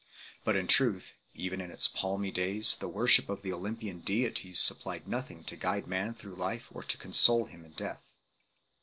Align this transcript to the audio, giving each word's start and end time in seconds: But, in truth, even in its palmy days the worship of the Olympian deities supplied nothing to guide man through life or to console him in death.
But, 0.43 0.55
in 0.55 0.65
truth, 0.65 1.13
even 1.35 1.61
in 1.61 1.69
its 1.69 1.87
palmy 1.87 2.31
days 2.31 2.75
the 2.75 2.87
worship 2.89 3.29
of 3.29 3.43
the 3.43 3.53
Olympian 3.53 3.99
deities 3.99 4.59
supplied 4.59 5.07
nothing 5.07 5.43
to 5.43 5.55
guide 5.55 5.85
man 5.85 6.15
through 6.15 6.33
life 6.33 6.69
or 6.73 6.81
to 6.81 6.97
console 6.97 7.45
him 7.45 7.63
in 7.63 7.73
death. 7.73 8.01